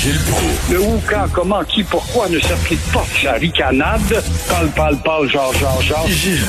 Gilles 0.00 0.18
Proulx. 0.30 0.70
Le 0.72 0.80
où, 0.80 0.98
quand, 1.06 1.26
comment, 1.30 1.62
qui, 1.64 1.84
pourquoi 1.84 2.26
ne 2.30 2.40
s'applique 2.40 2.80
pas 2.90 3.04
sa 3.22 3.32
ricanade? 3.32 4.00
Parle, 4.48 4.68
parle, 4.68 4.96
parle, 5.02 5.28
genre, 5.28 5.52
genre, 5.52 5.82
genre. 5.82 6.06
Gilles. 6.08 6.40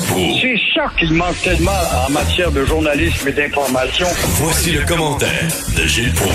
C'est 0.42 0.56
ça 0.74 0.86
qu'il 0.98 1.14
manque 1.14 1.36
tellement 1.44 1.72
en 2.08 2.10
matière 2.12 2.50
de 2.50 2.64
journalisme 2.64 3.28
et 3.28 3.34
d'information. 3.34 4.08
Voici 4.36 4.72
le 4.72 4.86
commentaire 4.86 5.50
de 5.76 5.86
Gilles 5.86 6.14
Proulx. 6.14 6.34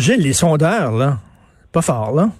Gilles, 0.00 0.22
les 0.22 0.32
sondeurs, 0.32 0.90
là, 0.90 1.18
pas 1.70 1.82
fort, 1.82 2.12
là. 2.12 2.30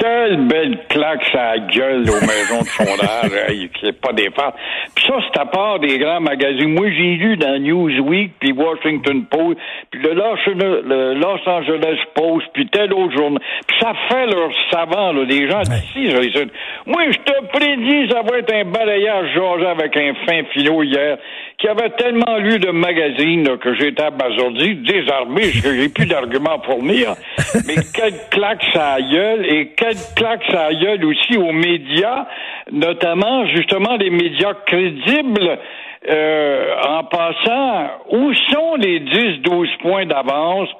Quelle 0.00 0.46
belle 0.46 0.78
claque 0.88 1.22
ça 1.30 1.58
gueule 1.58 2.08
aux 2.08 2.20
maisons 2.22 2.62
de 2.62 2.68
sondage, 2.68 3.68
c'est 3.82 4.00
pas 4.00 4.12
des 4.14 4.30
farces. 4.30 4.54
Puis 4.94 5.04
ça, 5.06 5.14
c'est 5.30 5.40
à 5.40 5.44
part 5.44 5.78
des 5.78 5.98
grands 5.98 6.20
magazines. 6.20 6.72
Moi, 6.72 6.90
j'ai 6.90 7.16
lu 7.16 7.36
dans 7.36 7.58
Newsweek, 7.58 8.32
puis 8.40 8.52
Washington 8.52 9.26
Post, 9.26 9.58
puis 9.90 10.00
le 10.00 10.14
Los, 10.14 10.36
le 10.46 11.14
Los 11.14 11.46
Angeles 11.46 11.98
Post, 12.14 12.46
puis 12.54 12.66
tel 12.68 12.94
autre 12.94 13.14
journal. 13.14 13.42
Puis 13.66 13.76
ça 13.78 13.92
fait 14.08 14.26
leur 14.26 14.50
savant, 14.70 15.12
là, 15.12 15.24
les 15.24 15.50
gens 15.50 15.60
d'ici. 15.60 16.08
disent, 16.08 16.46
Moi, 16.86 17.02
je 17.10 17.18
te 17.18 17.46
prédis, 17.52 18.10
ça 18.10 18.22
va 18.22 18.38
être 18.38 18.54
un 18.54 18.64
balayage 18.64 19.34
Georges 19.34 19.64
avec 19.64 19.96
un 19.98 20.14
fin 20.26 20.44
philo 20.52 20.82
hier, 20.82 21.18
qui 21.60 21.68
avait 21.68 21.90
tellement 21.90 22.38
lu 22.38 22.58
de 22.58 22.70
magazines 22.70 23.46
là, 23.46 23.58
que 23.58 23.74
j'étais 23.74 24.02
abasourdi, 24.02 24.76
désarmé, 24.76 25.42
j'ai 25.52 25.90
plus 25.90 26.06
d'arguments 26.06 26.58
pour 26.58 26.76
fournir. 26.76 27.14
Mais 27.66 27.74
quelle 27.94 28.14
claque 28.30 28.64
ça 28.72 28.96
gueule, 29.00 29.44
et 29.44 29.72
quelle 29.76 29.96
claque 30.16 30.42
ça 30.50 30.72
gueule 30.72 31.04
aussi 31.04 31.36
aux 31.36 31.52
médias, 31.52 32.26
notamment 32.72 33.46
justement 33.46 33.96
les 33.96 34.10
médias 34.10 34.54
crédibles. 34.66 35.58
Euh, 36.08 36.76
en 36.82 37.04
passant, 37.04 37.90
où 38.10 38.32
sont 38.32 38.76
les 38.76 39.00
10-12 39.00 39.76
points 39.82 40.06
d'avance 40.06 40.70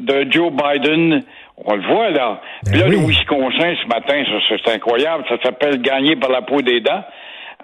de 0.00 0.26
Joe 0.28 0.50
Biden? 0.50 1.22
On 1.64 1.76
le 1.76 1.82
voit 1.82 2.10
là. 2.10 2.40
Puis 2.66 2.80
là, 2.80 2.86
oui. 2.88 2.96
le 2.96 3.06
Wisconsin 3.06 3.74
ce 3.80 3.86
matin, 3.86 4.24
ça 4.26 4.56
c'est 4.64 4.72
incroyable, 4.72 5.22
ça 5.28 5.36
s'appelle 5.44 5.80
gagner 5.80 6.16
par 6.16 6.32
la 6.32 6.42
peau 6.42 6.60
des 6.60 6.80
dents. 6.80 7.04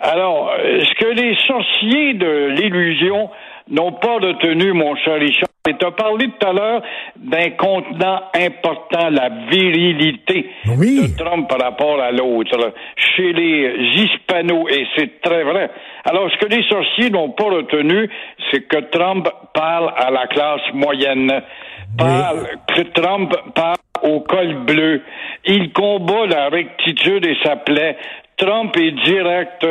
Alors, 0.03 0.53
est-ce 0.65 0.95
que 0.95 1.11
les 1.13 1.37
sorciers 1.47 2.15
de 2.15 2.55
l'illusion 2.57 3.29
n'ont 3.69 3.93
pas 3.93 4.15
retenu, 4.15 4.73
mon 4.73 4.97
cher 4.97 5.21
Richard? 5.21 5.49
Et 5.69 5.77
tu 5.77 5.85
as 5.85 5.91
parlé 5.91 6.27
tout 6.27 6.47
à 6.47 6.53
l'heure 6.55 6.83
d'un 7.17 7.51
contenant 7.51 8.23
important, 8.35 9.11
la 9.11 9.29
virilité 9.51 10.49
Oui. 10.79 11.03
de 11.03 11.17
Trump 11.23 11.47
par 11.51 11.61
rapport 11.61 12.01
à 12.01 12.11
l'autre, 12.13 12.73
chez 12.97 13.33
les 13.35 13.75
hispanos, 13.95 14.71
et 14.71 14.87
c'est 14.97 15.21
très 15.21 15.45
vrai. 15.45 15.71
Alors, 16.07 16.31
ce 16.31 16.39
que 16.39 16.47
les 16.47 16.63
sorciers 16.67 17.11
n'ont 17.11 17.33
pas 17.33 17.45
retenu, 17.45 18.09
c'est 18.51 18.67
que 18.67 18.79
Trump 18.91 19.29
parle 19.53 19.93
à 19.99 20.11
la 20.11 20.27
classe 20.29 20.63
moyenne, 20.73 21.43
parle, 21.99 22.47
que 22.75 22.83
Trump 22.99 23.35
parle 23.55 23.77
au 24.03 24.21
col 24.21 24.55
bleu. 24.65 25.03
Il 25.45 25.73
combat 25.73 26.27
la 26.27 26.49
rectitude 26.49 27.27
et 27.27 27.37
sa 27.45 27.57
plaie. 27.57 27.97
Trump 28.41 28.75
est 28.79 28.93
direct. 29.05 29.67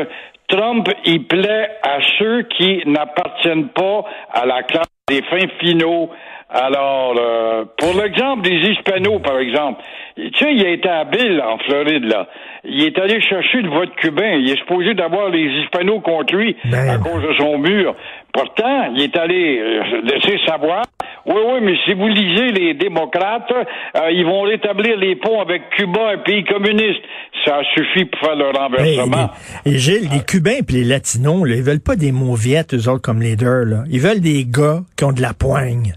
Trump, 0.47 0.87
il 1.05 1.25
plaît 1.25 1.69
à 1.81 1.97
ceux 2.17 2.43
qui 2.43 2.83
n'appartiennent 2.85 3.69
pas 3.69 4.03
à 4.31 4.45
la 4.45 4.63
classe 4.63 4.85
des 5.07 5.21
fins 5.23 5.47
finaux. 5.59 6.09
Alors, 6.51 7.15
euh, 7.19 7.65
pour 7.77 7.99
l'exemple 8.01 8.41
des 8.41 8.57
Hispanos, 8.71 9.21
par 9.21 9.37
exemple, 9.37 9.81
tu 10.15 10.31
sais, 10.35 10.53
il 10.53 10.65
a 10.65 10.69
été 10.69 10.89
habile 10.89 11.41
en 11.41 11.57
Floride, 11.59 12.05
là. 12.05 12.27
Il 12.63 12.83
est 12.83 12.97
allé 12.99 13.21
chercher 13.21 13.61
le 13.61 13.69
vote 13.69 13.95
cubain. 13.95 14.33
Il 14.33 14.49
est 14.49 14.57
supposé 14.57 14.93
d'avoir 14.93 15.29
les 15.29 15.45
Hispanos 15.61 16.01
contre 16.01 16.35
lui 16.35 16.55
Ben. 16.65 16.89
à 16.89 16.97
cause 16.97 17.21
de 17.21 17.33
son 17.39 17.57
mur. 17.59 17.95
Pourtant, 18.33 18.91
il 18.95 19.01
est 19.01 19.17
allé 19.17 19.59
euh, 19.59 20.01
laisser 20.01 20.39
savoir. 20.45 20.83
Oui, 21.25 21.35
oui, 21.35 21.59
mais 21.61 21.73
si 21.85 21.93
vous 21.93 22.07
lisez 22.07 22.51
les 22.51 22.73
démocrates, 22.73 23.51
euh, 23.51 24.11
ils 24.11 24.25
vont 24.25 24.41
rétablir 24.41 24.97
les 24.97 25.15
ponts 25.15 25.41
avec 25.41 25.69
Cuba, 25.71 26.11
un 26.13 26.17
pays 26.19 26.43
communiste. 26.45 27.01
Ça 27.45 27.59
suffit 27.75 28.05
pour 28.05 28.19
faire 28.21 28.35
le 28.35 28.49
renversement. 28.57 29.29
les- 29.65 29.73
et 29.73 29.77
Gilles, 29.77 30.09
les 30.11 30.23
Cubains 30.25 30.59
et 30.67 30.71
les 30.71 30.83
Latinos, 30.83 31.47
là, 31.47 31.55
ils 31.55 31.63
veulent 31.63 31.79
pas 31.83 31.95
des 31.95 32.11
mauviettes, 32.11 32.73
eux 32.73 32.89
autres, 32.89 33.01
comme 33.01 33.21
leaders, 33.21 33.65
là. 33.65 33.83
Ils 33.89 33.99
veulent 33.99 34.21
des 34.21 34.45
gars 34.45 34.79
qui 34.97 35.03
ont 35.05 35.11
de 35.13 35.21
la 35.21 35.33
poigne. 35.33 35.93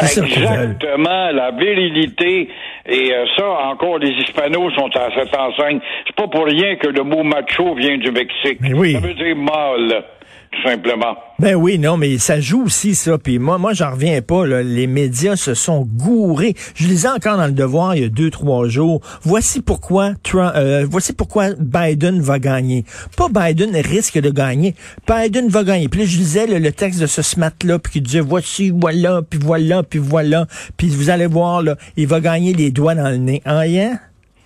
Exactement, 0.00 1.30
la 1.32 1.50
virilité. 1.50 2.48
Et 2.86 3.12
euh, 3.12 3.24
ça, 3.36 3.44
encore, 3.70 3.98
les 3.98 4.10
Hispanos 4.10 4.72
sont 4.74 4.88
à 4.96 5.08
cette 5.14 5.34
enseigne. 5.36 5.80
C'est 6.06 6.16
pas 6.16 6.28
pour 6.28 6.44
rien 6.46 6.76
que 6.76 6.88
le 6.88 7.02
mot 7.02 7.22
macho 7.22 7.74
vient 7.74 7.98
du 7.98 8.10
Mexique. 8.10 8.58
Mais 8.60 8.72
oui. 8.72 8.92
Ça 8.92 9.00
veut 9.00 9.14
dire 9.14 9.36
mâle, 9.36 10.04
tout 10.50 10.62
simplement. 10.62 11.16
Ben 11.38 11.54
oui, 11.54 11.78
non, 11.78 11.96
mais 11.96 12.18
ça 12.18 12.40
joue 12.40 12.64
aussi 12.64 12.94
ça. 12.94 13.18
Puis 13.18 13.38
moi, 13.38 13.58
moi, 13.58 13.72
j'en 13.72 13.92
reviens 13.92 14.20
pas. 14.22 14.46
Là. 14.46 14.62
Les 14.62 14.86
médias 14.86 15.36
se 15.36 15.54
sont 15.54 15.82
gourés. 15.82 16.54
Je 16.74 16.86
lisais 16.88 17.08
encore 17.08 17.36
dans 17.36 17.46
le 17.46 17.52
Devoir 17.52 17.94
il 17.94 18.02
y 18.02 18.04
a 18.04 18.08
deux, 18.08 18.30
trois 18.30 18.66
jours. 18.68 19.00
Voici 19.22 19.60
pourquoi 19.60 20.12
Trump, 20.22 20.52
euh, 20.56 20.86
voici 20.88 21.12
pourquoi 21.12 21.50
Biden 21.58 22.20
va 22.20 22.38
gagner. 22.38 22.84
Pas 23.16 23.28
Biden 23.28 23.76
risque 23.76 24.18
de 24.18 24.30
gagner. 24.30 24.74
Biden 25.06 25.48
va 25.48 25.64
gagner. 25.64 25.88
Puis 25.88 26.00
là, 26.00 26.06
je 26.06 26.16
lisais 26.18 26.46
là, 26.46 26.58
le 26.58 26.72
texte 26.72 27.00
de 27.00 27.06
ce 27.06 27.22
smart 27.22 27.52
là, 27.64 27.78
puis 27.78 27.92
qui 27.92 28.00
disait 28.00 28.20
voici, 28.20 28.70
voilà, 28.70 29.22
puis 29.22 29.38
voilà, 29.42 29.82
puis 29.82 29.98
voilà. 29.98 30.46
Puis 30.76 30.88
vous 30.88 31.10
allez 31.10 31.26
voir 31.26 31.62
là, 31.62 31.76
il 31.96 32.06
va 32.06 32.20
gagner 32.20 32.52
les 32.54 32.70
doigts 32.70 32.94
dans 32.94 33.10
le 33.10 33.16
nez. 33.16 33.42
Ah, 33.44 33.58
rien, 33.58 33.98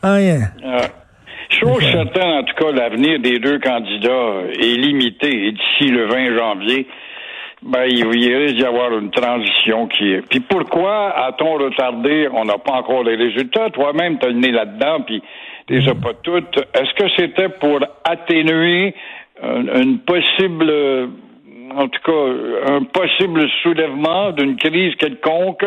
ah, 0.02 0.14
rien. 0.14 0.50
Euh, 0.64 0.88
chose 1.52 1.82
certaine, 1.90 2.30
en 2.38 2.42
tout 2.42 2.54
cas, 2.54 2.72
l'avenir 2.72 3.18
des 3.20 3.38
deux 3.38 3.58
candidats 3.58 4.42
est 4.58 4.76
limité. 4.76 5.46
Et 5.46 5.52
d'ici 5.52 5.92
le 5.92 6.06
20 6.06 6.36
janvier, 6.36 6.86
ben, 7.62 7.84
il, 7.86 8.06
il 8.14 8.36
risque 8.36 8.56
d'y 8.56 8.64
avoir 8.64 8.96
une 8.98 9.10
transition 9.10 9.86
qui 9.86 10.12
est. 10.12 10.28
Puis 10.28 10.40
pourquoi 10.40 11.10
a-t-on 11.26 11.54
retardé? 11.54 12.28
On 12.32 12.44
n'a 12.44 12.58
pas 12.58 12.72
encore 12.72 13.04
les 13.04 13.16
résultats. 13.16 13.70
Toi-même, 13.70 14.18
tu 14.18 14.26
as 14.26 14.30
le 14.30 14.36
nez 14.36 14.50
là-dedans, 14.50 15.00
puis 15.06 15.22
tu 15.66 15.74
les 15.74 15.88
as 15.88 15.94
pas 15.94 16.14
toutes. 16.22 16.58
Est-ce 16.74 16.94
que 16.94 17.08
c'était 17.16 17.48
pour 17.48 17.78
atténuer 18.04 18.94
une, 19.42 19.70
une 19.74 19.98
possible, 20.00 20.72
en 21.76 21.88
tout 21.88 22.00
cas, 22.04 22.72
un 22.74 22.82
possible 22.84 23.48
soulèvement 23.62 24.32
d'une 24.32 24.56
crise 24.56 24.94
quelconque? 24.96 25.64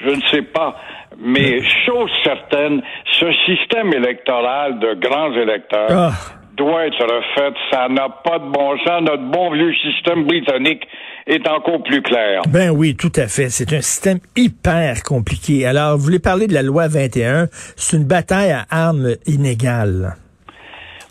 Je 0.00 0.10
ne 0.10 0.20
sais 0.30 0.42
pas. 0.42 0.76
Mais 1.18 1.60
chose 1.86 2.10
certaine, 2.24 2.80
ce 3.18 3.26
système 3.46 3.92
électoral 3.92 4.78
de 4.78 4.94
grands 5.00 5.32
électeurs 5.32 5.90
Ah. 5.90 6.12
doit 6.56 6.86
être 6.86 7.02
refait. 7.02 7.52
Ça 7.70 7.88
n'a 7.88 8.08
pas 8.08 8.38
de 8.38 8.48
bon 8.50 8.76
sens. 8.86 9.02
Notre 9.02 9.24
bon 9.30 9.52
vieux 9.52 9.72
système 9.74 10.24
britannique 10.24 10.86
est 11.26 11.46
encore 11.48 11.82
plus 11.82 12.00
clair. 12.02 12.42
Ben 12.48 12.70
oui, 12.70 12.94
tout 12.96 13.12
à 13.16 13.26
fait. 13.26 13.48
C'est 13.50 13.72
un 13.72 13.80
système 13.80 14.18
hyper 14.36 15.02
compliqué. 15.02 15.66
Alors, 15.66 15.96
vous 15.96 16.04
voulez 16.04 16.18
parler 16.20 16.46
de 16.46 16.54
la 16.54 16.62
loi 16.62 16.86
21. 16.88 17.48
C'est 17.76 17.96
une 17.96 18.06
bataille 18.06 18.52
à 18.52 18.64
armes 18.70 19.14
inégales. 19.26 20.14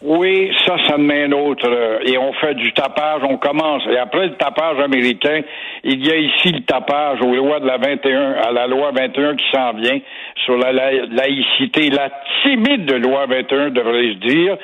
Oui, 0.04 0.52
ça, 0.66 0.76
ça 0.88 0.96
un 1.26 1.32
autre. 1.32 1.68
euh, 1.68 2.00
Et 2.06 2.18
on 2.20 2.32
fait 2.34 2.54
du 2.54 2.72
tapage, 2.74 3.22
on 3.24 3.38
commence. 3.38 3.82
Et 3.90 3.98
après 3.98 4.28
le 4.28 4.36
tapage 4.36 4.80
américain, 4.80 5.42
il 5.84 6.06
y 6.06 6.12
a 6.12 6.16
ici 6.18 6.52
le 6.52 6.62
tapage 6.62 7.20
aux 7.22 7.34
lois 7.36 7.60
de 7.60 7.66
la 7.66 7.78
21, 7.78 8.34
à 8.34 8.52
la 8.52 8.68
loi 8.68 8.92
21 8.96 9.36
qui 9.36 9.46
s'en 9.52 9.74
vient 9.74 10.00
sur 10.46 10.56
la, 10.58 10.72
la- 10.72 10.92
laïcité, 11.08 11.90
la 11.90 12.10
timide 12.44 12.92
loi 13.04 13.26
21, 13.26 13.72
devrais-je 13.72 14.14
dire, 14.28 14.58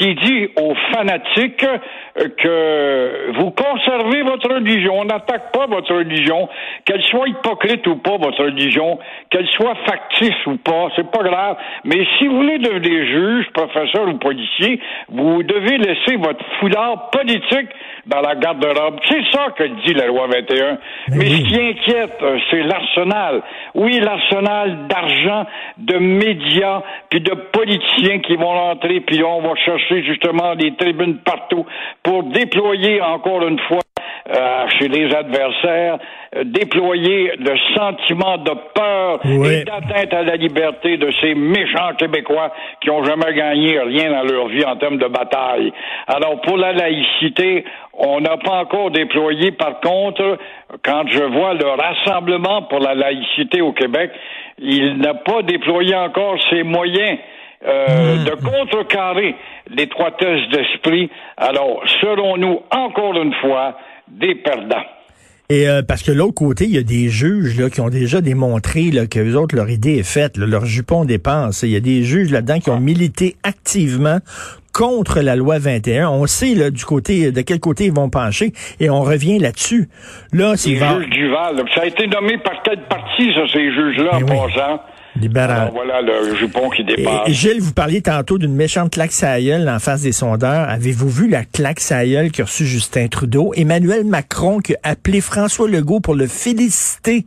qui 0.00 0.14
dit 0.14 0.48
aux 0.56 0.74
fanatiques 0.92 1.62
euh, 1.62 2.28
que 2.38 3.32
vous 3.38 3.50
conservez 3.50 4.22
votre 4.22 4.48
religion. 4.48 4.98
On 4.98 5.04
n'attaque 5.04 5.52
pas 5.52 5.66
votre 5.66 5.94
religion, 5.94 6.48
qu'elle 6.86 7.02
soit 7.02 7.28
hypocrite 7.28 7.86
ou 7.86 7.96
pas, 7.96 8.16
votre 8.16 8.44
religion, 8.44 8.98
qu'elle 9.30 9.46
soit 9.48 9.74
factice 9.86 10.46
ou 10.46 10.56
pas, 10.56 10.88
c'est 10.96 11.10
pas 11.10 11.22
grave. 11.22 11.56
Mais 11.84 12.06
si 12.18 12.26
vous 12.26 12.36
voulez 12.36 12.58
devenir 12.58 13.04
juge, 13.04 13.46
professeur 13.52 14.08
ou 14.08 14.14
policier, 14.14 14.80
vous 15.10 15.42
devez 15.42 15.76
laisser 15.76 16.16
votre 16.16 16.44
foulard 16.58 17.10
politique 17.10 17.68
dans 18.06 18.22
la 18.22 18.34
garde-robe. 18.36 19.00
C'est 19.08 19.24
ça 19.30 19.48
que 19.56 19.64
dit 19.84 19.92
la 19.92 20.06
loi 20.06 20.26
21. 20.28 20.78
Mais 21.10 21.26
ce 21.26 21.42
qui 21.42 21.60
inquiète, 21.60 22.16
euh, 22.22 22.38
c'est 22.50 22.62
l'arsenal. 22.62 23.42
Oui, 23.74 24.00
l'arsenal 24.00 24.86
d'argent, 24.88 25.46
de 25.76 25.98
médias, 25.98 26.82
puis 27.10 27.20
de 27.20 27.34
politiciens 27.34 28.20
qui 28.20 28.36
vont 28.36 28.48
rentrer, 28.48 29.00
puis 29.00 29.22
on 29.22 29.42
va 29.42 29.54
chercher 29.56 29.89
justement 29.98 30.54
des 30.54 30.74
tribunes 30.76 31.18
partout 31.18 31.66
pour 32.02 32.24
déployer 32.24 33.00
encore 33.00 33.46
une 33.46 33.58
fois 33.60 33.80
euh, 34.28 34.66
chez 34.78 34.86
les 34.88 35.12
adversaires, 35.14 35.98
euh, 36.36 36.44
déployer 36.44 37.32
le 37.38 37.56
sentiment 37.74 38.36
de 38.38 38.52
peur 38.74 39.18
Oui. 39.24 39.54
et 39.54 39.64
d'atteinte 39.64 40.12
à 40.12 40.22
la 40.22 40.36
liberté 40.36 40.98
de 40.98 41.10
ces 41.20 41.34
méchants 41.34 41.94
Québécois 41.98 42.52
qui 42.80 42.90
ont 42.90 43.02
jamais 43.02 43.32
gagné 43.34 43.80
rien 43.80 44.10
dans 44.10 44.22
leur 44.22 44.46
vie 44.48 44.64
en 44.64 44.76
termes 44.76 44.98
de 44.98 45.06
bataille. 45.08 45.72
Alors 46.06 46.40
pour 46.42 46.58
la 46.58 46.72
laïcité, 46.72 47.64
on 47.94 48.20
n'a 48.20 48.36
pas 48.36 48.60
encore 48.60 48.90
déployé. 48.90 49.52
Par 49.52 49.80
contre, 49.80 50.38
quand 50.84 51.04
je 51.08 51.22
vois 51.24 51.54
le 51.54 51.66
rassemblement 51.66 52.62
pour 52.62 52.78
la 52.80 52.94
laïcité 52.94 53.62
au 53.62 53.72
Québec, 53.72 54.12
il 54.58 54.98
n'a 54.98 55.14
pas 55.14 55.42
déployé 55.42 55.96
encore 55.96 56.36
ses 56.50 56.62
moyens. 56.62 57.18
Euh, 57.66 58.24
de 58.24 58.30
contrecarrer 58.36 59.36
l'étroitesse 59.68 60.48
d'esprit. 60.50 61.10
Alors, 61.36 61.82
serons-nous 62.00 62.60
encore 62.70 63.20
une 63.20 63.34
fois 63.34 63.76
des 64.08 64.34
perdants? 64.36 64.86
Et 65.50 65.68
euh, 65.68 65.82
parce 65.82 66.02
que 66.02 66.12
l'autre 66.12 66.34
côté, 66.34 66.64
il 66.64 66.70
y 66.70 66.78
a 66.78 66.82
des 66.82 67.08
juges 67.08 67.60
là, 67.60 67.68
qui 67.68 67.80
ont 67.80 67.90
déjà 67.90 68.20
démontré 68.20 68.92
là, 68.92 69.06
que 69.06 69.18
les 69.18 69.34
autres, 69.34 69.56
leur 69.56 69.68
idée 69.68 69.98
est 69.98 70.10
faite, 70.10 70.36
leur 70.36 70.64
jupon 70.64 71.04
dépense. 71.04 71.62
Il 71.64 71.70
y 71.70 71.76
a 71.76 71.80
des 71.80 72.04
juges 72.04 72.30
là-dedans 72.30 72.60
qui 72.60 72.70
ont 72.70 72.78
milité 72.78 73.36
activement 73.42 74.20
contre 74.72 75.20
la 75.20 75.34
loi 75.34 75.58
21. 75.58 76.08
On 76.08 76.26
sait 76.26 76.54
là, 76.54 76.70
du 76.70 76.84
côté 76.84 77.32
de 77.32 77.40
quel 77.42 77.58
côté 77.58 77.86
ils 77.86 77.92
vont 77.92 78.08
pencher 78.08 78.52
et 78.78 78.88
on 78.90 79.02
revient 79.02 79.40
là-dessus. 79.40 79.88
Là, 80.32 80.56
c'est 80.56 80.76
juges 80.76 81.10
du 81.10 81.28
Val. 81.28 81.62
Ça 81.74 81.82
a 81.82 81.86
été 81.86 82.06
nommé 82.06 82.38
par 82.38 82.62
quelle 82.62 82.84
partie, 82.84 83.34
ça, 83.34 83.42
ces 83.52 83.72
juges-là, 83.72 84.16
en 84.16 84.20
passant? 84.20 84.80
Libéral. 85.16 85.70
voilà 85.72 86.00
le 86.02 86.34
jupon 86.36 86.70
qui 86.70 86.84
dépasse. 86.84 87.28
Et, 87.28 87.32
Gilles, 87.32 87.60
vous 87.60 87.72
parliez 87.72 88.00
tantôt 88.00 88.38
d'une 88.38 88.54
méchante 88.54 88.92
claque 88.92 89.12
à 89.22 89.38
en 89.68 89.78
face 89.78 90.02
des 90.02 90.12
sondeurs. 90.12 90.68
Avez-vous 90.68 91.08
vu 91.08 91.28
la 91.28 91.44
claque 91.44 91.80
à 91.90 92.04
qui 92.28 92.42
a 92.42 92.44
reçu 92.44 92.66
Justin 92.66 93.08
Trudeau? 93.08 93.52
Emmanuel 93.54 94.04
Macron 94.04 94.60
qui 94.60 94.74
a 94.74 94.90
appelé 94.90 95.20
François 95.20 95.68
Legault 95.68 96.00
pour 96.00 96.14
le 96.14 96.26
féliciter 96.26 97.26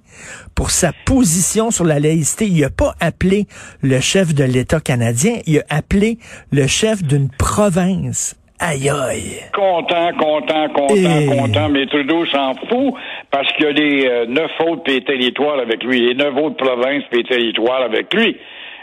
pour 0.56 0.72
sa 0.72 0.92
position 1.06 1.72
sur 1.72 1.84
la 1.84 2.00
laïcité. 2.00 2.48
Il 2.48 2.62
n'a 2.62 2.70
pas 2.70 2.96
appelé 3.00 3.48
le 3.82 4.00
chef 4.00 4.34
de 4.34 4.44
l'État 4.44 4.80
canadien, 4.80 5.34
il 5.46 5.60
a 5.60 5.64
appelé 5.70 6.20
le 6.52 6.68
chef 6.68 7.04
d'une 7.04 7.30
province. 7.30 8.36
Aïe 8.60 8.90
aïe. 8.90 9.42
Content, 9.54 10.12
content, 10.18 10.70
content, 10.70 11.26
content, 11.28 11.70
mais 11.70 11.86
Trudeau 11.88 12.26
s'en 12.28 12.54
fout 12.54 12.94
parce 13.32 13.52
qu'il 13.54 13.66
y 13.66 13.68
a 13.68 13.72
les 13.72 14.08
euh, 14.08 14.26
neuf 14.28 14.52
autres 14.60 14.84
pays 14.84 15.04
territoires 15.04 15.60
avec 15.60 15.84
lui, 15.84 16.00
les 16.00 16.14
neuf 16.14 16.36
autres 16.38 16.58
provinces 16.58 17.04
pays 17.10 17.24
territoires 17.24 17.82
avec 17.82 18.14
lui. 18.14 18.38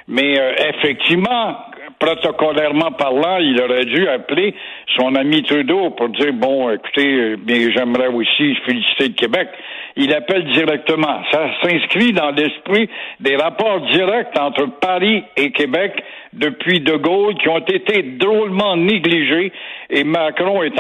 Mais 0.09 0.39
euh, 0.39 0.53
effectivement, 0.75 1.57
protocolairement 2.01 2.91
parlant, 2.93 3.39
il 3.39 3.61
aurait 3.63 3.85
dû 3.85 4.09
appeler 4.09 4.55
son 4.97 5.15
ami 5.15 5.43
Trudeau 5.45 5.91
pour 5.91 6.09
dire 6.09 6.33
bon, 6.33 6.71
écoutez, 6.71 7.37
mais 7.47 7.71
j'aimerais 7.71 8.09
aussi 8.09 8.57
féliciter 8.67 9.09
le 9.09 9.15
Québec. 9.15 9.49
Il 9.97 10.13
appelle 10.13 10.45
directement. 10.53 11.23
Ça 11.31 11.51
s'inscrit 11.63 12.13
dans 12.13 12.31
l'esprit 12.31 12.89
des 13.21 13.37
rapports 13.37 13.81
directs 13.93 14.37
entre 14.39 14.67
Paris 14.81 15.23
et 15.37 15.53
Québec 15.53 15.93
depuis 16.33 16.81
De 16.81 16.97
Gaulle 16.97 17.35
qui 17.35 17.49
ont 17.49 17.59
été 17.59 18.03
drôlement 18.19 18.77
négligés 18.77 19.53
et 19.91 20.05
Macron 20.05 20.63
est 20.63 20.73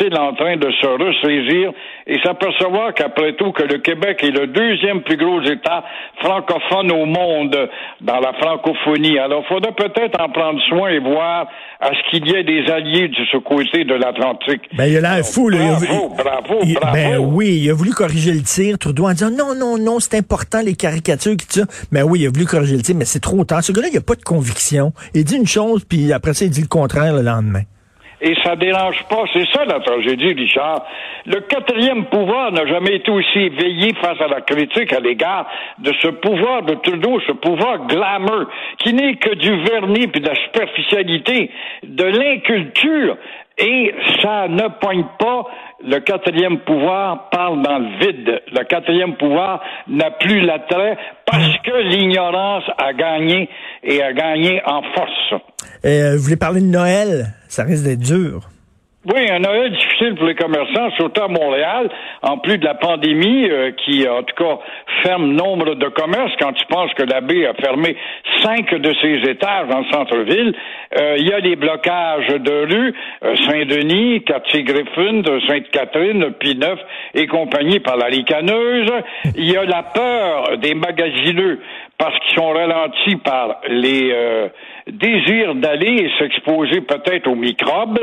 il 0.00 0.18
en 0.18 0.34
train 0.34 0.56
de 0.56 0.70
se 0.70 0.86
ressaisir 0.86 1.72
et 2.06 2.18
s'apercevoir 2.22 2.92
qu'après 2.94 3.34
tout 3.34 3.52
que 3.52 3.62
le 3.62 3.78
Québec 3.78 4.22
est 4.22 4.30
le 4.30 4.48
deuxième 4.48 5.02
plus 5.02 5.16
gros 5.16 5.40
État 5.42 5.84
francophone 6.22 6.92
au 6.92 7.06
monde 7.06 7.56
dans 8.00 8.20
la 8.20 8.32
francophonie. 8.34 9.18
Alors, 9.18 9.44
il 9.44 9.54
faudrait 9.54 9.72
peut-être 9.72 10.20
en 10.20 10.28
prendre 10.28 10.60
soin 10.68 10.90
et 10.90 10.98
voir 10.98 11.46
à 11.80 11.90
ce 11.90 12.10
qu'il 12.10 12.26
y 12.28 12.34
ait 12.34 12.44
des 12.44 12.70
alliés 12.70 13.08
de 13.08 13.24
ce 13.30 13.38
côté 13.38 13.84
de 13.84 13.94
l'Atlantique. 13.94 14.62
Ben, 14.74 14.86
il 14.86 14.98
a 14.98 15.00
l'air 15.00 15.24
fou, 15.24 15.48
là. 15.48 15.58
Bravo, 15.58 16.14
bravo, 16.16 16.60
bravo. 16.80 16.92
Ben 16.92 17.18
oui, 17.18 17.60
il 17.62 17.70
a 17.70 17.74
voulu 17.74 17.92
corriger 17.92 18.32
le 18.32 18.42
tir, 18.42 18.78
Trudeau, 18.78 19.06
en 19.06 19.12
disant 19.12 19.30
non, 19.30 19.54
non, 19.54 19.78
non, 19.78 19.98
c'est 20.00 20.16
important, 20.16 20.60
les 20.60 20.74
caricatures, 20.74 21.36
qui 21.36 21.46
ça. 21.48 21.62
Ben 21.90 22.02
oui, 22.02 22.20
il 22.20 22.26
a 22.26 22.30
voulu 22.30 22.44
corriger 22.44 22.76
le 22.76 22.82
tir, 22.82 22.96
mais 22.96 23.04
c'est 23.04 23.20
trop 23.20 23.44
tard. 23.44 23.62
Ce 23.62 23.72
gars-là, 23.72 23.88
il 23.90 23.96
a 23.96 24.02
pas 24.02 24.14
de 24.14 24.22
conviction. 24.22 24.81
Il 25.14 25.24
dit 25.24 25.36
une 25.36 25.46
chose, 25.46 25.84
puis 25.84 26.12
après 26.12 26.34
ça, 26.34 26.44
il 26.44 26.50
dit 26.50 26.62
le 26.62 26.68
contraire 26.68 27.14
le 27.14 27.22
lendemain 27.22 27.62
et 28.22 28.34
ça 28.44 28.54
dérange 28.54 29.02
pas. 29.10 29.24
C'est 29.32 29.46
ça 29.52 29.64
la 29.64 29.80
tragédie, 29.80 30.32
Richard. 30.32 30.86
Le 31.26 31.40
quatrième 31.40 32.04
pouvoir 32.06 32.52
n'a 32.52 32.64
jamais 32.66 32.96
été 32.96 33.10
aussi 33.10 33.38
éveillé 33.38 33.92
face 34.00 34.20
à 34.20 34.28
la 34.28 34.40
critique 34.40 34.92
à 34.92 35.00
l'égard 35.00 35.46
de 35.78 35.92
ce 36.00 36.08
pouvoir 36.08 36.62
de 36.62 36.74
Trudeau, 36.74 37.20
ce 37.26 37.32
pouvoir 37.32 37.84
glamour, 37.88 38.46
qui 38.78 38.94
n'est 38.94 39.16
que 39.16 39.34
du 39.34 39.64
vernis 39.64 40.06
puis 40.06 40.20
de 40.20 40.28
la 40.28 40.36
superficialité, 40.36 41.50
de 41.82 42.04
l'inculture. 42.04 43.16
Et 43.58 43.94
ça 44.22 44.48
ne 44.48 44.68
pointe 44.80 45.18
pas 45.18 45.44
le 45.84 45.98
quatrième 46.00 46.60
pouvoir 46.60 47.28
parle 47.30 47.62
dans 47.62 47.78
le 47.78 47.98
vide. 47.98 48.40
Le 48.52 48.64
quatrième 48.64 49.16
pouvoir 49.16 49.62
n'a 49.88 50.10
plus 50.12 50.40
l'attrait 50.40 50.96
parce 51.26 51.56
que 51.64 51.88
l'ignorance 51.88 52.64
a 52.78 52.92
gagné 52.92 53.48
et 53.82 54.02
a 54.02 54.12
gagné 54.12 54.62
en 54.64 54.82
force. 54.94 55.42
Euh, 55.84 56.16
vous 56.16 56.22
voulez 56.22 56.36
parler 56.36 56.60
de 56.60 56.66
Noël? 56.66 57.26
Ça 57.48 57.64
risque 57.64 57.84
d'être 57.84 58.00
dur. 58.00 58.48
Oui, 59.04 59.28
un 59.28 59.40
Noël 59.40 59.72
difficile 59.72 60.14
pour 60.14 60.26
les 60.26 60.36
commerçants, 60.36 60.90
surtout 60.92 61.22
à 61.22 61.26
Montréal, 61.26 61.90
en 62.22 62.38
plus 62.38 62.56
de 62.58 62.64
la 62.64 62.74
pandémie 62.74 63.50
euh, 63.50 63.72
qui, 63.72 64.08
en 64.08 64.22
tout 64.22 64.36
cas, 64.36 64.58
ferme 65.02 65.32
nombre 65.32 65.74
de 65.74 65.88
commerces. 65.88 66.30
Quand 66.38 66.52
tu 66.52 66.64
penses 66.66 66.94
que 66.94 67.02
la 67.02 67.20
baie 67.20 67.44
a 67.48 67.54
fermé 67.54 67.96
cinq 68.42 68.72
de 68.72 68.94
ses 69.02 69.28
étages 69.28 69.66
en 69.74 69.90
centre-ville, 69.90 70.54
euh, 71.00 71.16
il 71.18 71.28
y 71.28 71.32
a 71.32 71.40
des 71.40 71.56
blocages 71.56 72.28
de 72.28 72.72
rue, 72.72 72.94
euh, 73.24 73.34
Saint-Denis, 73.48 74.22
Quartier-Griffin, 74.22 75.22
Sainte-Catherine, 75.48 76.34
Pineuf 76.38 76.78
et 77.14 77.26
compagnie 77.26 77.80
par 77.80 77.96
la 77.96 78.06
ricaneuse. 78.06 78.88
Il 79.36 79.50
y 79.50 79.56
a 79.56 79.64
la 79.64 79.82
peur 79.82 80.58
des 80.58 80.74
magasineux 80.74 81.58
parce 81.98 82.16
qu'ils 82.20 82.36
sont 82.36 82.50
ralentis 82.50 83.16
par 83.16 83.62
les 83.68 84.14
désirs 84.86 85.54
d'aller 85.54 86.04
et 86.04 86.10
s'exposer 86.18 86.80
peut-être 86.80 87.28
aux 87.28 87.34
microbes. 87.34 88.00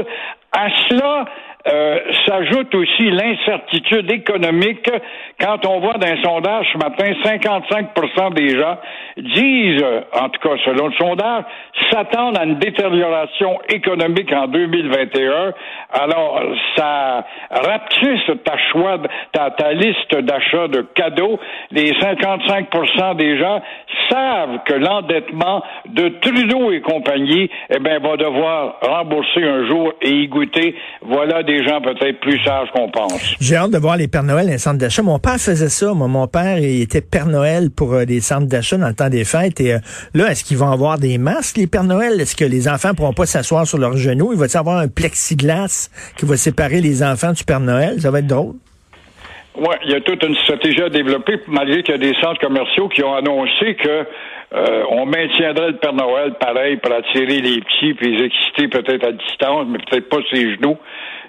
À 0.52 0.68
cela, 0.90 1.26
euh, 1.68 2.00
s'ajoute 2.26 2.74
aussi 2.74 3.12
l'incertitude 3.12 4.10
économique. 4.12 4.90
Quand 5.40 5.66
on 5.66 5.82
voit 5.82 5.96
dans 5.96 6.08
un 6.08 6.24
sondage 6.24 6.68
ce 6.72 6.78
matin, 6.78 7.12
55% 7.24 8.34
des 8.34 8.58
gens 8.58 8.78
disent, 9.18 9.84
en 10.14 10.30
tout 10.30 10.40
cas 10.40 10.56
selon 10.64 10.88
le 10.88 10.94
sondage, 10.94 11.44
s'attendent 11.92 12.38
à 12.38 12.46
une 12.46 12.60
détérioration 12.60 13.60
économique 13.68 14.32
en 14.32 14.48
2021. 14.48 15.54
Alors, 15.92 16.42
ça 16.78 17.26
rapetisse 17.50 18.32
ta 18.46 18.58
choix, 18.72 18.98
ta, 19.34 19.52
ta 19.52 19.74
liste 19.74 20.16
d'achat 20.16 20.68
de 20.70 20.82
cadeaux. 20.96 21.40
Les 21.72 21.92
55% 21.92 23.18
des 23.18 23.38
gens 23.38 23.62
savent 24.10 24.60
que 24.66 24.76
l'endettement 24.76 25.64
de 25.88 26.10
Trudeau 26.22 26.72
et 26.72 26.82
compagnie, 26.82 27.50
eh 27.70 27.80
va 27.80 28.18
devoir 28.18 28.78
rembourser 28.82 29.44
un 29.44 29.68
jour 29.68 29.94
et 30.02 30.10
y 30.10 30.28
goûter. 30.28 30.76
Voilà 31.02 31.44
des 31.50 31.64
gens 31.64 31.82
peut-être 31.82 32.20
plus 32.20 32.40
sages 32.44 32.70
qu'on 32.76 32.90
pense. 32.90 33.36
J'ai 33.40 33.56
hâte 33.56 33.72
de 33.72 33.78
voir 33.78 33.98
les 33.98 34.08
Pères 34.08 34.24
Noël 34.24 34.46
dans 34.46 34.52
les 34.52 34.58
centres 34.60 34.78
d'achat. 34.78 35.02
Mon 35.02 35.20
père 35.20 35.38
faisait 35.38 35.70
ça. 35.70 35.94
Moi, 35.94 36.08
mon 36.08 36.28
père, 36.28 36.60
il 36.60 36.82
était 36.82 37.02
Père 37.02 37.26
Noël 37.26 37.70
pour 37.76 37.94
euh, 37.94 38.06
les 38.06 38.20
centres 38.20 38.48
d'achat 38.48 38.78
dans 38.78 38.88
le 38.88 38.94
temps 38.94 39.10
des 39.10 39.26
fêtes. 39.26 39.60
Et 39.60 39.74
euh, 39.74 39.80
là, 40.14 40.32
est-ce 40.32 40.44
qu'ils 40.44 40.58
vont 40.58 40.72
avoir 40.72 41.00
des 41.00 41.18
masques, 41.18 41.58
les 41.58 41.68
Pères 41.68 41.84
Noël? 41.84 42.22
Est-ce 42.22 42.36
que 42.36 42.46
les 42.46 42.70
enfants 42.70 42.94
pourront 42.94 43.14
pas 43.14 43.26
s'asseoir 43.26 43.66
sur 43.66 43.80
leurs 43.80 43.98
genoux? 43.98 44.32
Il 44.34 44.40
va 44.40 44.46
y 44.46 44.58
avoir 44.58 44.78
un 44.78 44.88
plexiglas 44.88 45.90
qui 46.18 46.26
va 46.26 46.38
séparer 46.38 46.82
les 46.82 47.02
enfants 47.04 47.34
du 47.34 47.44
Père 47.44 47.60
Noël? 47.60 48.00
Ça 48.00 48.12
va 48.12 48.20
être 48.20 48.28
drôle. 48.28 48.56
Oui, 49.56 49.76
il 49.84 49.92
y 49.92 49.96
a 49.96 50.02
toute 50.02 50.24
une 50.24 50.36
stratégie 50.36 50.82
à 50.82 50.90
développer, 50.90 51.40
malgré 51.48 51.84
qu'il 51.84 51.94
y 51.94 51.98
a 51.98 52.00
des 52.00 52.14
centres 52.22 52.40
commerciaux 52.40 52.88
qui 52.88 53.04
ont 53.04 53.14
annoncé 53.14 53.76
que 53.76 54.06
euh, 54.52 54.84
on 54.90 55.06
maintiendrait 55.06 55.72
le 55.72 55.78
Père 55.78 55.94
Noël 55.94 56.34
pareil 56.40 56.78
pour 56.78 56.94
attirer 56.94 57.42
les 57.42 57.60
petits 57.62 57.94
puis 57.94 58.16
les 58.16 58.26
exciter 58.26 58.68
peut-être 58.68 59.06
à 59.06 59.12
distance, 59.12 59.66
mais 59.68 59.80
peut-être 59.80 60.10
pas 60.10 60.18
ses 60.32 60.56
genoux 60.56 60.78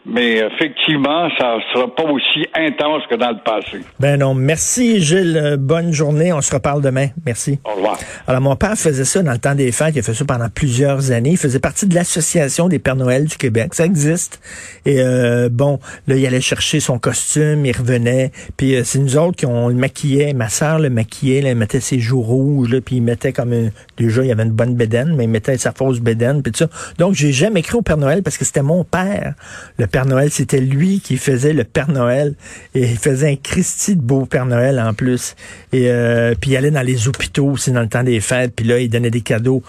mais 0.07 0.39
effectivement, 0.39 1.29
ça 1.39 1.59
sera 1.73 1.95
pas 1.95 2.05
aussi 2.05 2.47
intense 2.55 3.03
que 3.09 3.17
dans 3.17 3.31
le 3.31 3.43
passé. 3.45 3.85
Ben 3.99 4.19
non, 4.19 4.35
merci 4.35 5.01
Gilles, 5.01 5.37
euh, 5.37 5.57
bonne 5.57 5.93
journée, 5.93 6.33
on 6.33 6.41
se 6.41 6.53
reparle 6.53 6.83
demain. 6.83 7.09
Merci. 7.27 7.59
Au 7.65 7.75
revoir. 7.77 7.99
Alors 8.27 8.41
mon 8.41 8.57
père 8.57 8.77
faisait 8.77 9.05
ça 9.05 9.23
dans 9.23 9.33
le 9.33 9.39
temps 9.39 9.55
des 9.55 9.73
fêtes, 9.73 9.95
il 9.97 10.01
a 10.01 10.03
fait 10.03 10.15
ça 10.15 10.25
pendant 10.25 10.49
plusieurs 10.49 11.11
années, 11.11 11.33
il 11.33 11.37
faisait 11.37 11.61
partie 11.61 11.87
de 11.87 11.95
l'association 11.95 12.69
des 12.69 12.79
Pères 12.79 12.97
Noël 12.97 13.27
du 13.27 13.37
Québec, 13.37 13.75
ça 13.75 13.85
existe. 13.85 14.41
Et 14.87 15.01
euh, 15.01 15.49
bon, 15.51 15.79
là 16.07 16.17
il 16.17 16.27
allait 16.27 16.41
chercher 16.41 16.81
son 16.81 16.99
costume, 16.99 17.67
il 17.67 17.77
revenait, 17.77 18.31
puis 18.57 18.77
euh, 18.77 18.83
c'est 18.85 18.99
nous 18.99 19.17
autres 19.17 19.37
qui 19.37 19.47
on 19.47 19.69
le 19.69 19.75
maquillait, 19.75 20.33
ma 20.33 20.49
sœur 20.49 20.79
le 20.79 20.91
maquillait, 20.91 21.43
là, 21.43 21.51
elle 21.51 21.57
mettait 21.57 21.81
ses 21.81 22.01
joues 22.01 22.23
rouges, 22.23 22.71
là, 22.71 22.81
puis 22.81 22.97
il 22.97 23.03
mettait 23.03 23.33
comme 23.33 23.53
une, 23.53 23.71
déjà 23.97 24.25
il 24.25 24.33
avait 24.33 24.45
une 24.45 24.51
bonne 24.51 24.75
bédaine, 24.75 25.15
mais 25.17 25.25
il 25.25 25.31
mettait 25.31 25.59
sa 25.59 25.73
fausse 25.73 26.01
bédaine, 26.01 26.43
puis 26.43 26.53
tout 26.53 26.59
ça. 26.59 26.95
Donc 26.99 27.15
j'ai 27.15 27.33
jamais 27.33 27.61
écrit 27.61 27.77
au 27.77 27.83
Père 27.83 27.99
Noël 27.99 28.23
parce 28.23 28.39
que 28.39 28.45
c'était 28.45 28.63
mon 28.63 28.85
père, 28.85 29.35
le 29.79 29.87
Père 29.91 30.07
Noël. 30.07 30.31
C'était 30.31 30.61
lui 30.61 31.01
qui 31.01 31.17
faisait 31.17 31.53
le 31.53 31.65
Père 31.65 31.91
Noël. 31.91 32.35
Et 32.75 32.83
il 32.91 32.99
faisait 32.99 33.31
un 33.31 33.37
Christy 33.37 33.97
de 33.97 34.03
beau 34.03 34.27
Père 34.27 34.47
Noël 34.47 34.81
en 34.81 34.95
plus. 34.95 35.35
Et 35.73 35.91
euh, 35.91 36.35
puis 36.41 36.53
il 36.53 36.57
allait 36.57 36.71
dans 36.71 36.83
les 36.83 37.09
hôpitaux 37.09 37.51
aussi 37.51 37.73
dans 37.73 37.83
le 37.83 37.89
temps 37.89 38.05
des 38.05 38.21
fêtes. 38.21 38.53
Puis 38.55 38.67
là, 38.67 38.79
il 38.79 38.89
donnait 38.89 39.11
des 39.11 39.21
cadeaux 39.21 39.63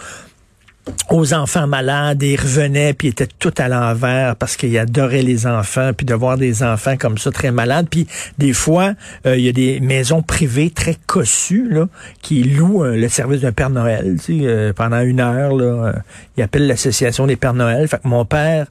aux 1.09 1.33
enfants 1.33 1.67
malades 1.67 2.23
et 2.23 2.33
il 2.33 2.39
revenait 2.39 2.93
puis 2.93 3.09
il 3.09 3.11
était 3.11 3.27
tout 3.27 3.53
à 3.57 3.67
l'envers 3.67 4.35
parce 4.35 4.55
qu'il 4.55 4.77
adorait 4.77 5.21
les 5.21 5.45
enfants 5.45 5.91
puis 5.95 6.05
de 6.05 6.13
voir 6.13 6.37
des 6.37 6.63
enfants 6.63 6.95
comme 6.97 7.17
ça 7.17 7.31
très 7.31 7.51
malades. 7.51 7.87
Puis 7.89 8.07
des 8.37 8.53
fois 8.53 8.93
euh, 9.25 9.35
il 9.37 9.43
y 9.43 9.49
a 9.49 9.51
des 9.51 9.79
maisons 9.79 10.21
privées 10.21 10.69
très 10.69 10.95
cossues 11.05 11.67
là 11.69 11.87
qui 12.21 12.43
louent 12.43 12.85
euh, 12.85 12.95
le 12.95 13.09
service 13.09 13.41
d'un 13.41 13.51
Père 13.51 13.69
Noël 13.69 14.17
tu 14.23 14.39
sais, 14.39 14.47
euh, 14.47 14.73
pendant 14.73 15.01
une 15.01 15.19
heure 15.19 15.55
là 15.55 15.93
il 16.37 16.43
appelle 16.43 16.67
l'association 16.67 17.27
des 17.27 17.35
Pères 17.35 17.53
Noël. 17.53 17.87
Fait 17.87 17.97
que 17.97 18.07
mon 18.07 18.25
père 18.25 18.67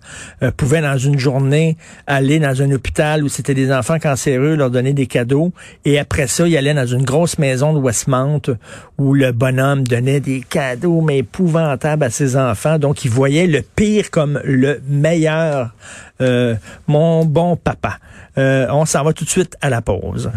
pouvait 0.56 0.80
dans 0.80 0.96
une 0.96 1.18
journée 1.18 1.76
aller 2.06 2.38
dans 2.38 2.62
un 2.62 2.70
hôpital 2.70 3.22
où 3.22 3.28
c'était 3.28 3.54
des 3.54 3.72
enfants 3.72 3.98
cancéreux 3.98 4.54
leur 4.56 4.70
donner 4.70 4.92
des 4.92 5.06
cadeaux 5.06 5.52
et 5.84 5.98
après 5.98 6.26
ça 6.26 6.46
il 6.48 6.56
allait 6.56 6.74
dans 6.74 6.86
une 6.86 7.04
grosse 7.04 7.38
maison 7.38 7.72
de 7.72 7.78
Westmount 7.78 8.42
où 8.98 9.14
le 9.14 9.32
bonhomme 9.32 9.86
donnait 9.86 10.20
des 10.20 10.40
cadeaux 10.40 11.00
mais 11.00 11.18
épouvantables 11.18 12.04
ses 12.10 12.36
enfants. 12.36 12.78
Donc, 12.78 13.04
il 13.04 13.10
voyait 13.10 13.46
le 13.46 13.62
pire 13.62 14.10
comme 14.10 14.40
le 14.44 14.80
meilleur. 14.86 15.70
Euh, 16.20 16.54
mon 16.86 17.24
bon 17.24 17.56
papa. 17.56 17.98
Euh, 18.38 18.66
on 18.70 18.84
s'en 18.84 19.02
va 19.02 19.12
tout 19.12 19.24
de 19.24 19.30
suite 19.30 19.56
à 19.60 19.70
la 19.70 19.82
pause. 19.82 20.30